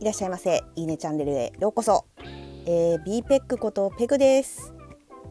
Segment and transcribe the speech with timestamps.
[0.00, 0.62] いらっしゃいませ。
[0.76, 2.04] いいねチャンネルへようこそ。
[2.66, 4.72] えー、BPEC ことペグです。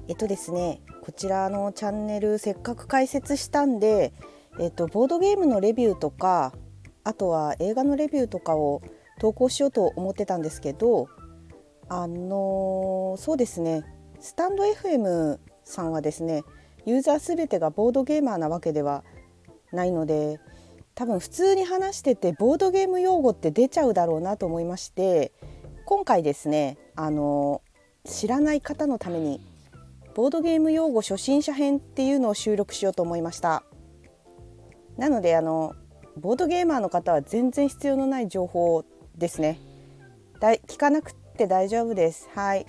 [0.09, 4.11] えっとですね、こちらのチャンネルせっかく開設したんで、
[4.59, 6.51] えっとボードゲームのレビューとか、
[7.05, 8.82] あとは映画のレビューとかを
[9.21, 11.07] 投稿しようと思ってたんですけど、
[11.88, 13.86] あのー、そうですね、
[14.20, 16.43] スタンド FM さんはですね、
[16.86, 19.06] ユーザーすべてがボードゲーマーなわけでは
[19.71, 20.42] ないので、
[20.97, 25.32] 多分普通に話しててボードゲーム用語って出ちゃうだろうなと思いまして
[25.86, 27.61] 今回ですねあの
[28.04, 29.39] 知らない方のために
[30.15, 33.64] ボードゲーム用語初心者編っていうのを収録しようと思いました。
[34.97, 35.75] なのであの
[36.20, 38.84] ボードゲーマーの方は全然必要のない情報
[39.16, 39.59] ですね。
[40.39, 42.28] だ聞かなくて大丈夫です。
[42.34, 42.66] はい。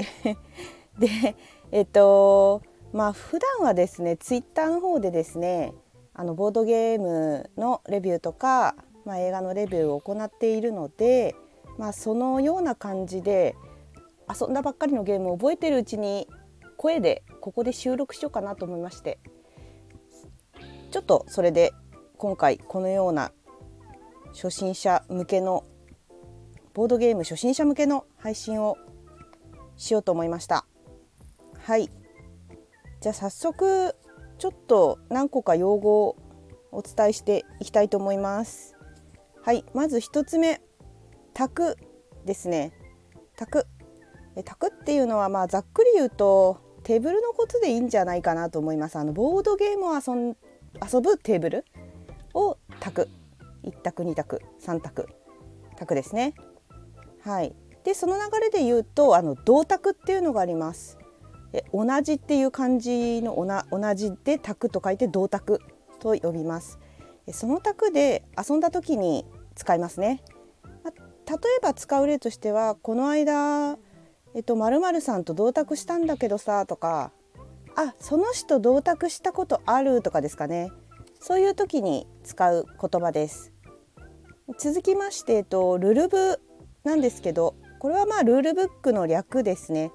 [1.01, 1.35] で
[1.73, 2.61] えっと
[2.93, 5.73] まあ普段はですねツイッターの方でですね
[6.19, 11.37] あのボードゲームのレビューとか、まあ、映画のレビューを行っているので、
[11.79, 13.55] まあ、そのような感じで
[14.29, 16.27] 遊んだばっかりのゲームを覚えてるうちに
[16.77, 19.21] 声でここで収録しようかなと思いまして
[20.91, 21.73] ちょっとそれで
[22.17, 23.31] 今回このような
[24.35, 25.63] 初心者向けの
[26.75, 28.77] ボードゲーム初心者向けの配信を
[29.77, 30.65] しようと思いました。
[31.61, 31.91] はい。
[33.01, 33.95] じゃあ早速
[34.39, 36.17] ちょっと何個か用語を
[36.71, 38.77] お伝えしていきたいと思います。
[39.43, 40.61] はい、まず1つ目、
[41.35, 41.77] 卓
[42.25, 42.73] ですね。
[43.37, 43.67] 卓。
[44.45, 48.97] 卓っていうのはまあざっくり言うとテーブルのことでいいんじゃないかなと思います。
[48.97, 50.37] あのボードゲームを遊ん
[50.93, 51.65] 遊ぶテーブル
[52.35, 53.09] を卓。
[53.65, 55.09] 1択2択3択
[55.77, 56.35] 卓ですね。
[57.23, 57.55] はい。
[57.85, 60.98] でその流れで言うとあの銅卓っていうのがあります。
[61.53, 63.37] え同じっていう漢字の
[63.71, 65.61] 同じで卓と書いて銅卓
[65.99, 66.79] と呼びます。
[67.33, 70.23] その卓で遊んだ時に使いますね。
[70.85, 73.79] 例えば使う例としてはこの間
[74.35, 77.13] えっと〇〇さんと同卓したんだけどさとか
[77.77, 80.71] あその人同卓したことあるとかですかね。
[81.21, 83.53] そういう時に使う言葉です。
[84.59, 86.41] 続きまして、えっと、ルルブ
[86.85, 89.93] なんですけどこれはまあルールブックの略ですね。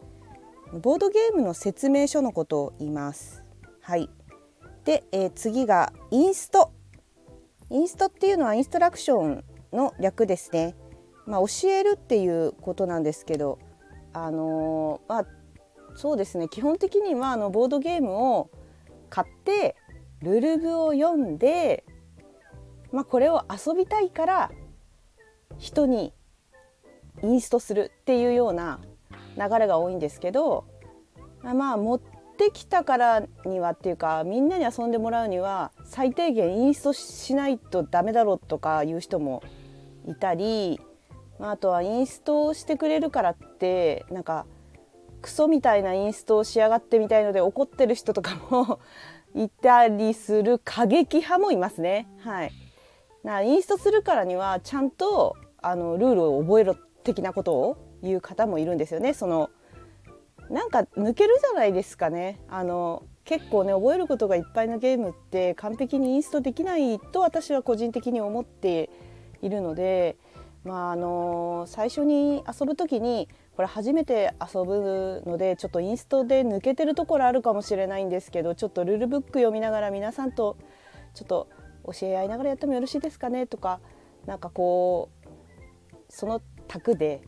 [0.82, 3.44] ボードゲームの説明書のことを言います。
[3.82, 4.10] はい。
[4.86, 6.72] で、えー、次がインスト。
[7.70, 10.76] インストっていうのはインストラクションの略ですね。
[11.28, 13.60] まあ、教えるっていうことなんですけど、
[14.14, 15.26] あのー、まあ
[15.96, 16.50] そうですね。
[16.50, 18.50] 基本的にはあのボードゲームを
[19.10, 19.76] 買って
[20.22, 21.86] ルルブを読んで、
[22.92, 24.52] まあ、これを遊びたいから
[25.60, 26.14] 人に
[27.22, 28.80] インストするっていうような
[29.38, 30.66] 流れが多いんですけど
[31.44, 39.44] まあ持ってきたからにはっていうかみんなに遊んでもらうには最低限インストしないとダメだろうとかいう人も
[40.08, 40.80] いたり
[41.40, 44.46] まあとはインストしてくれるからってなんか
[45.22, 48.80] クソみたいなインストをしやがってみたいので怒ってる人とかも
[49.34, 52.08] いたりする過激派もいますね。
[52.20, 52.52] はい、
[53.24, 59.14] なインストするからにはちゃんとあのルールを覚えろ的なことをいう方もいるんですよね。
[59.14, 59.50] その
[60.50, 62.40] なんか抜けるじゃないですかね。
[62.50, 68.90] あの結構ね覚えることがいっぱいのゲームって完璧にインストできないと私は個人的に思って
[69.42, 70.18] いるので、
[70.64, 80.58] まああの最初に遊ぶ時にこれ初めて遊ぶのでちょっとインストで抜けてるところあるかもしれないんですけどちょっとルールブック読みながら皆さんと
[81.14, 81.50] ちょっと
[81.86, 83.80] 教え合いながらやってもよろしいですかねとか
[84.26, 87.22] なんかこうその卓で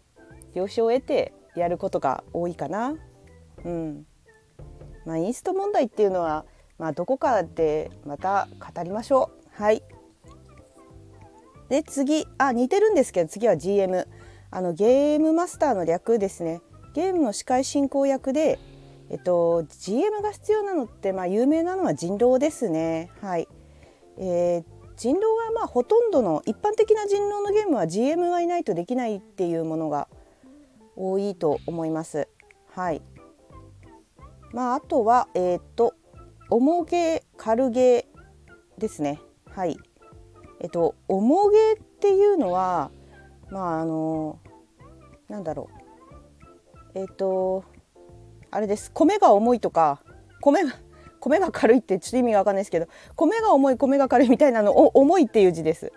[0.55, 2.95] 了承を得てやることが多いかな。
[3.63, 4.05] うん。
[5.05, 6.45] まあ、インスト問題っていうのは、
[6.77, 9.63] まあ、どこかでまた語りましょう。
[9.63, 9.83] はい。
[11.69, 12.27] で次。
[12.37, 14.07] あ似てるんですけど次は GM
[14.51, 16.61] あのゲームマスターの略ですね。
[16.93, 18.59] ゲームの司会進行役で、
[19.09, 23.11] えっと、GM が必要なのって、まあ、有名なのは人狼ですね。
[23.21, 23.47] はい、
[24.17, 24.63] えー、
[24.95, 30.07] 人狼はまあほとんどの一般的な人狼のゲームは GM がいないとできないっていうものが
[30.95, 32.27] 多いと思います。
[32.73, 33.01] はい。
[34.53, 35.93] まああとはえっ、ー、と
[36.49, 38.07] 重げ軽げ
[38.77, 39.19] ですね。
[39.49, 39.77] はい。
[40.61, 42.91] えっと重げっていうのは
[43.49, 44.39] まああの
[45.27, 45.69] なんだろ
[46.95, 47.63] うえっと
[48.51, 50.01] あれです米が重いとか
[50.41, 50.73] 米が
[51.19, 55.91] 米が軽いってちょっと意味がわかんないですけど米が重い米が軽いみたいなのを重いっていう字です。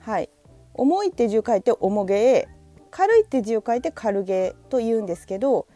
[0.00, 0.28] はい
[0.74, 2.48] 重いって字を書いて重げ
[2.96, 5.66] 軽いって字を書いて軽芸と言うんですけど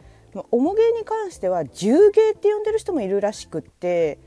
[0.51, 4.19] 重芸に関しては重芸って呼んでる人もいるらしくって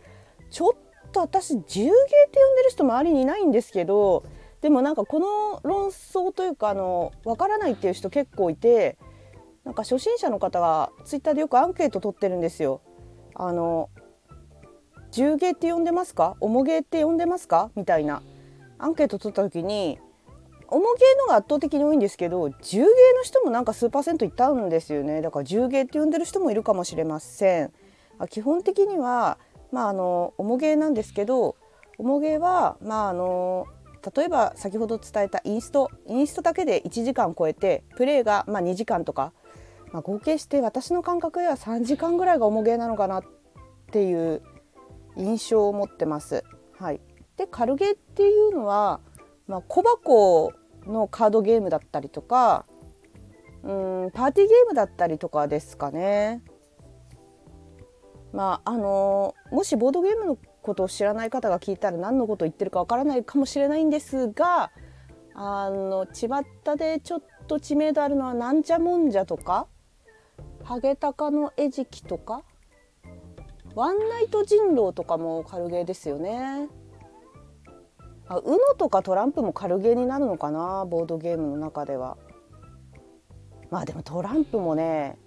[0.50, 0.72] ちょっ
[1.10, 4.24] と私重芸って呼んでる人周りにいないんですけど
[4.60, 8.98] でもなんかこの論争というかあの分からないっていう人結構いて
[9.64, 12.82] なんか初心者の方がツイッターでよくアンケート取ってるんですよ。
[13.34, 13.88] あの
[15.12, 16.36] 重芸って呼んでますか？
[16.40, 17.70] 重芸って呼んでますか？
[17.74, 18.22] みたいな
[18.78, 19.98] アンケート取った時に
[20.72, 25.20] 重芸のが圧倒的に多いんですけど重芸の人もなんか数パーセントいたんですよね。
[25.20, 27.72] だから重芸って呼んでる人もいるかもしれません。
[28.30, 29.38] 基本的には
[29.70, 31.56] まああの重芸なんですけど
[31.98, 33.66] 重芸はまああの
[34.16, 39.32] 例えば先ほど伝えたインストインストだけで1時間超えてプレイがまあ2時間とか、
[39.92, 43.24] まあ、合計して私の感覚では3時間ぐらいが重芸なのかなっ
[43.92, 44.42] ていう
[45.16, 46.44] 印象を持ってます。
[46.78, 47.00] はい、
[47.36, 49.00] で軽ゲーっていうのは、
[49.46, 50.52] まあ、小箱
[50.86, 52.66] のカードゲームだったりとか
[53.62, 56.42] うんパーティーゲームだったりとかですかね。
[58.32, 64.70] まああのもしボードゲームのことを知らない方が聞いたら何のことを言ってるかわからないかもしれないんですが
[65.34, 69.66] あの巷でちょっと知名度あるのはなんじゃもんじゃとか
[70.64, 72.42] ハゲタカの餌食とか
[73.74, 76.68] ワンナイト人狼とかも軽ゲーですよね。
[78.32, 82.16] あ UNO とかトランプも軽ゲーになるのかなボードゲームの中では。
[83.70, 85.18] まあでもトランプもね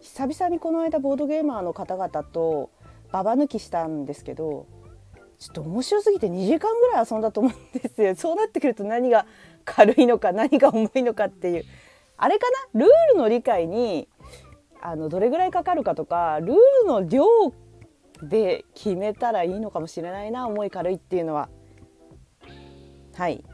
[0.00, 2.70] 久々にこの間ボードゲーマーの方々と
[3.12, 4.66] ババ抜きしたんですけど
[5.38, 9.26] ちょっと面白すぎて2時間ぐらい遊んだと思うんですよ そうなってくると何が
[9.64, 11.64] 軽いのか何が重いのかっていう
[12.16, 12.80] あれかな？
[12.80, 14.08] ルールの理解に
[14.80, 17.24] あのどれぐらいかかるかとかルールの量
[18.22, 21.48] で決めたらいいのかもしれないな重い軽いっていうのは。
[23.14, 23.44] はい。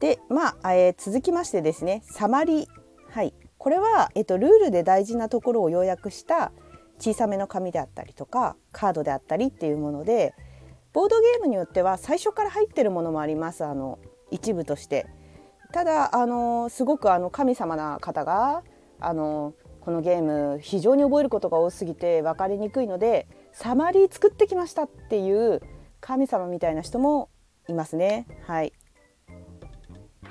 [0.00, 2.68] でまあ、えー、続きましてですねサマリ
[3.10, 3.34] はい。
[3.58, 6.52] これは、えっと、ルールで大事なところを要約した
[6.98, 10.34] 小さめの紙であったりとかカードであったりっていうもので
[10.92, 13.64] ボードゲームによっては最初から入ってるものもあります。
[13.64, 13.98] あの
[14.30, 15.06] 一部として。
[15.72, 18.64] ただあのすごくあの神様な方が
[18.98, 25.62] あのこのゲーム非常に覚えることが多すぎて分かりにくいのでサマリー作ってきましたっていう
[26.00, 27.28] 神様みたいな人も
[27.70, 28.26] いますね。
[28.46, 28.72] はい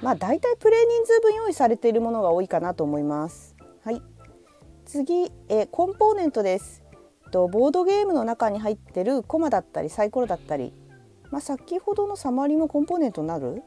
[0.02, 3.56] まあ大体プレイ人数分用意されているものが多いかなと思います。
[3.84, 4.02] はい。
[4.86, 6.84] 次、えコンポーネントです。
[7.32, 10.74] とボードゲームの中に入ってるコマだったりサイコロだったり、
[11.32, 13.62] まあ、先ほどのサマリもコンポーネントになる？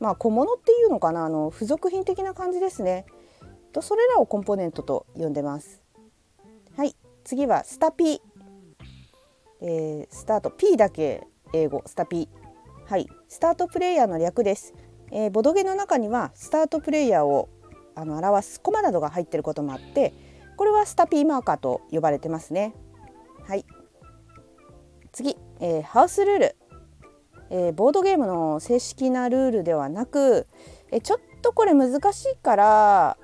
[0.00, 1.24] まあ小物っていうのかな？
[1.24, 3.06] あの付属品的な感じですね。
[3.72, 5.82] とそれらをコンポーネントと呼んでます。
[6.76, 8.20] はい次はスタピー、
[9.60, 12.43] えー、スタート P だけ英語スタピー
[12.86, 13.08] はい。
[13.28, 14.74] スタートプレイヤーの略です。
[15.10, 17.48] えー、ボドゲの中にはスタートプレイヤーを
[17.94, 20.12] あの表すコマなどが入っていることもあって
[20.56, 22.74] これはスタピーマーカーと呼ばれてますね。
[23.48, 23.64] はい。
[25.12, 26.56] 次、えー、ハウスルール、
[27.48, 30.46] えー、ボードゲームの正式なルールではなく、
[30.92, 33.16] えちょっとこれ難しいから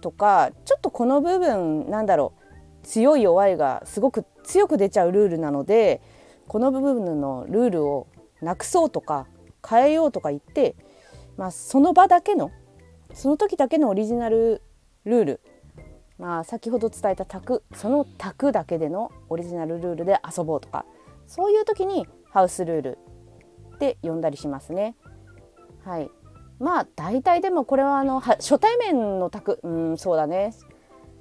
[0.00, 2.42] とかちょっとこの部分なんだろう。
[2.84, 6.00] 強い弱いがすごく強く出ちゃうルールなので
[6.48, 8.08] この部分のルールを
[8.42, 9.26] なくそうとか
[9.66, 10.76] 変えようとか言って
[11.36, 12.50] まあ、その場だけの
[13.14, 14.62] その時だけのオリジナル
[15.04, 15.40] ルール、
[16.18, 20.84] まあ、先ほど伝えた卓その卓だけでのオリジナルルールで遊ぼうとか
[21.26, 22.98] そういう時にハウスルール
[23.74, 24.94] って呼んだりしますね。
[25.84, 26.10] はい、
[26.58, 30.54] まあ大体でもこれはあの初対面の卓うんそうだね。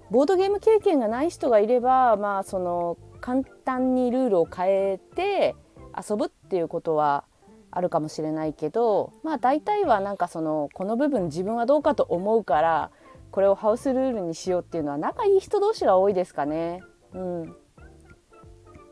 [0.09, 5.55] ボードゲーム経験がない人がいればまあその簡単にルールを変えて
[5.97, 7.23] 遊ぶっていうことは
[7.71, 12.91] あるかもしれないけどまあ大体はなんかそのこの部分自分はどうかと思うから
[13.31, 16.81] これをハウスルールにしようっていうのは仲いい人同士が多いですかね。
[17.13, 17.55] うん、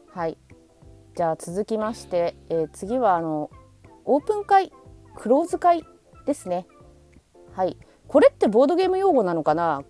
[0.08, 0.38] はい
[1.16, 3.50] じゃあ続きまして、えー、次はあの
[4.06, 4.72] オープン会
[5.18, 5.84] クローズ会
[6.26, 6.66] ですね。
[7.52, 7.76] はい
[8.08, 9.84] これってボードゲーム用語なのかな？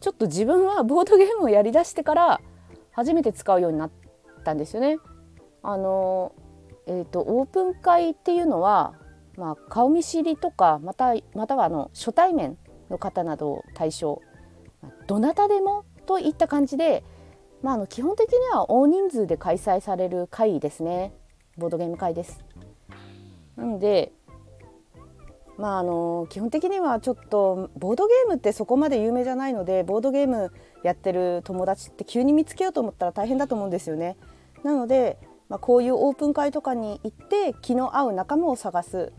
[0.00, 2.40] ちょっと自分はボードゲームをやりだしてから
[2.92, 3.90] 初めて使うようになっ
[4.44, 4.98] たんですよね。
[5.62, 8.94] あのーと、オープン会っていうのは、
[9.36, 12.56] まあ、顔見知りとかまたまたはあの初対面
[12.90, 14.22] の方などを対象
[15.06, 17.02] どなたでもといった感じで、
[17.62, 21.12] まあ、あの基本的には大人数で開催される会ですね
[21.56, 22.44] ボードゲーム会です。
[23.56, 24.12] なので
[25.56, 34.16] まああの基本的にはちょっとボードゲームってそこまで有名じゃないのでボードゲームやってる友達って急に見つけようと思ったら大変だと思うんですよね。
[34.64, 35.16] なので
[35.48, 39.12] まあ、こういうオープン会とかに行って気の合う仲間を探す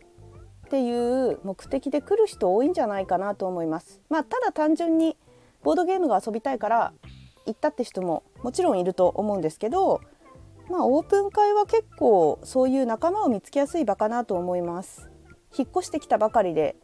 [0.65, 4.01] っていう目的で来る人多いんじゃないかなと思います。
[4.09, 5.17] まあ、ただ単純に
[5.63, 6.93] ボードゲームが遊びたいから
[7.45, 10.01] 行ったって人ももちろんいると思うんですけど、
[10.69, 15.09] まあ、オープン会は結構そういう仲間を見つけやすい場かなと思います。
[15.57, 16.75] 引っ越してきたばかりで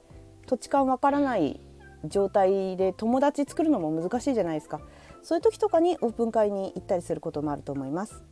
[0.48, 1.60] 土地勘わからない
[2.05, 4.81] 状態で友達作るのも難しいじゃないですか
[5.21, 8.24] そういう時とかにオープン会に行ったりすることもあると思います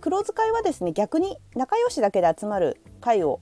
[0.00, 3.40] 黒使いはですね逆に仲良しだけで集まる会を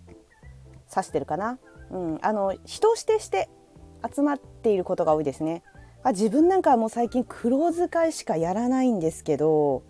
[0.90, 1.58] 指してるかな、
[1.90, 3.48] うん、あの人を指定して
[4.14, 5.62] 集まっていることが多いですね。
[6.02, 9.82] あ自分なんかはもう最近黒使いしかやらないんですけど、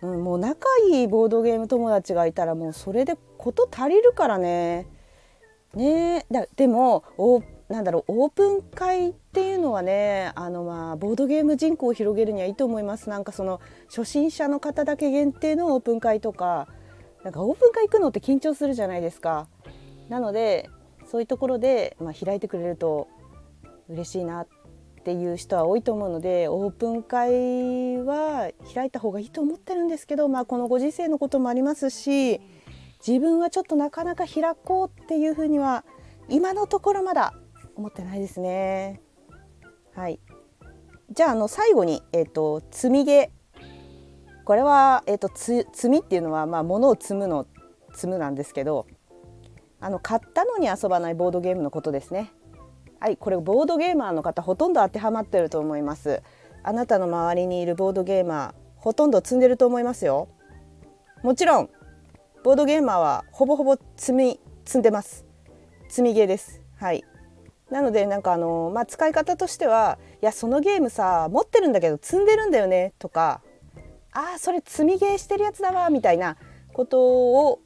[0.00, 4.86] うん、もう仲いいボードゲーム友達がいたらもうそれでこと足りるからね。
[5.74, 7.42] ねだでもお
[7.72, 13.08] なんだろうオープン会っていうのはねあのまあボードゲーム人口を広げるにはいいと思います。
[13.08, 16.68] なんかその初心者の方だけ限定のオープン会とか
[17.24, 19.48] なんかオープン会行くのって緊張するじゃないですか。
[20.10, 20.68] なので
[21.06, 23.08] そういうところで、まあ、開いてくれると
[23.88, 24.46] 嬉しいなっ
[25.04, 32.42] ていう人は多いと思うのでオープン会は開いた方がいいと思ってるんですけど、まあ、このご時世のこともありますし
[33.06, 35.84] 自分はちょっとなかなか開こうっていうふうには
[36.28, 37.34] 今のところまだ
[37.76, 39.00] 思ってないですね。
[39.94, 40.20] はい、
[41.10, 43.30] じゃああの最後に、えーと、積み毛
[44.44, 47.46] これは、えーと、積みっていうのは、まあ、物を積むの
[47.94, 48.86] 積むなんですけど
[49.80, 52.32] あの買ったのに遊ばないボードゲームのことですね。
[53.00, 56.22] はいこれボードゲーマーの方ほとんど当てはまってると思います。
[56.62, 60.28] あなたの周りにいるボードゲーマーほとんど積んでると思いますよ。
[61.22, 61.70] もちろん
[62.44, 65.26] ボードゲーマーはほぼほぼ積み積んでます。
[65.88, 66.62] 積みゲーです。
[66.76, 67.04] はい。
[67.72, 73.40] なのでなんかあの、まあ、使い方としてはいやそのゲームさ持ってるんだけど積んでるんだよねとか
[74.12, 76.36] ああそれ積みゲーしてるやつだわみたいな
[76.74, 77.60] ことを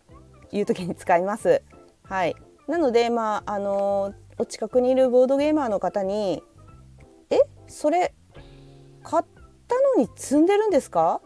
[0.53, 1.63] 言う時に使います。
[2.05, 2.37] はい、
[2.69, 6.41] なのでまああのお近くにいるボードゲーマーの方に
[7.31, 8.15] 「えそれ
[9.03, 9.25] 買っ
[9.67, 11.21] たのに積んでるんですか?」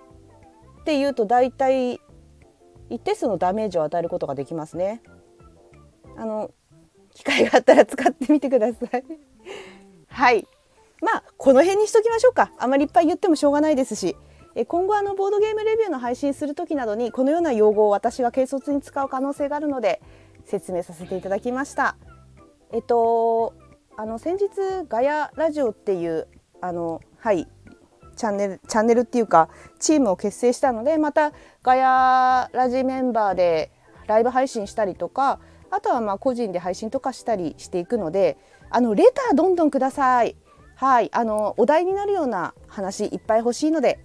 [0.80, 2.00] って言うと大体
[2.88, 5.02] 一定数のダメージを与えることができますね。
[6.16, 6.50] あの
[7.20, 9.04] 機会があったら使ってみてください。
[10.08, 10.46] はい。
[11.02, 12.50] まあこの辺にしときましょうか。
[12.58, 14.16] あまりいっぱい言ってもしょうがないですし。
[14.66, 20.02] 今後あのボードゲームレビューの配信する時などにこのような用語を私が軽率に使う可能性があるので
[20.44, 21.96] 説明させていただきました。
[22.72, 23.54] えっと
[23.96, 24.48] あの先日
[24.88, 26.26] ガヤラジオっていう
[26.60, 27.46] あのはい
[28.16, 33.70] チャンネルチャンネルっていうかチームを結成したのでまたガヤラジメンバーで
[34.06, 35.38] ライブ配信したりとか
[35.70, 38.36] あとはまあ個人で配信とかしたりしていくので
[38.70, 40.36] あのレターどんどんください。
[40.76, 44.00] はい、あのお題になるような話いっぱい欲しいので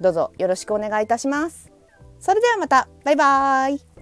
[0.00, 1.70] どうぞよろしくお願いいたします。
[2.18, 3.93] それではまたバイバーイ